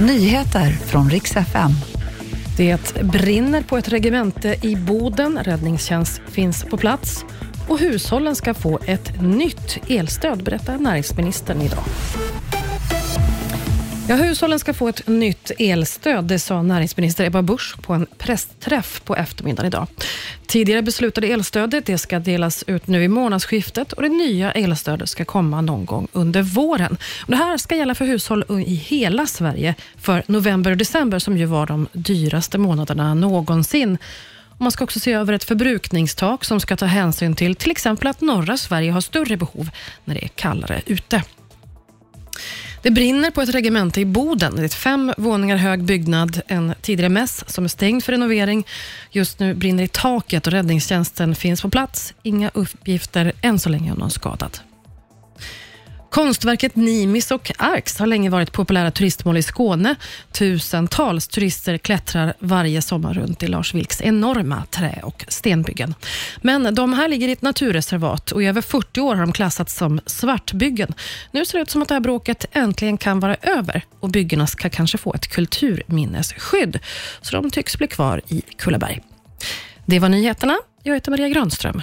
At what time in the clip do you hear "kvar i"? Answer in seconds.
77.86-78.42